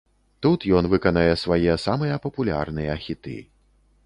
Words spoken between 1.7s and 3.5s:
самыя папулярныя хіты.